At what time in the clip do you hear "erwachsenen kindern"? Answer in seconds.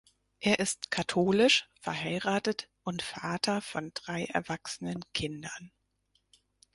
4.25-5.71